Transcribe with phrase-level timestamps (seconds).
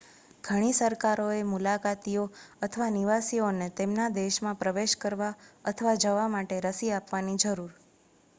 [0.43, 2.23] ઘણી સરકારોએ મુલાકાતીઓ
[2.61, 5.31] અથવા નિવાસીઓને તેમના દેશમાં પ્રવેશ કરવા
[5.65, 7.71] અથવા જવા માટે રસી આપવાની જરૂર